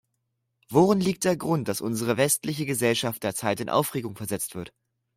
[0.71, 4.73] Worin liegt der Grund, dass unsere westliche Gesellschaft derzeit in Aufregung versetzt wird?